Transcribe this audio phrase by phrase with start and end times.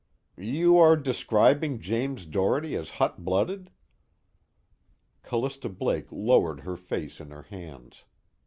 [0.39, 3.67] "You are describing James Doherty as hotblooded?"
[5.21, 8.05] Callista Blake lowered her face in her hands.